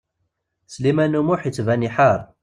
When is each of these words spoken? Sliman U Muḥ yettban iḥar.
Sliman 0.73 1.17
U 1.19 1.21
Muḥ 1.27 1.41
yettban 1.43 1.87
iḥar. 1.87 2.19